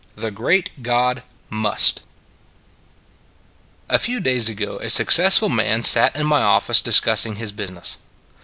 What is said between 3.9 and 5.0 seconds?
FEW days ago a